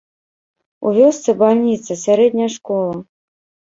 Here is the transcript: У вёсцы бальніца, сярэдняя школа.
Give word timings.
У 0.85 0.95
вёсцы 0.97 1.37
бальніца, 1.43 2.01
сярэдняя 2.07 2.53
школа. 2.59 3.09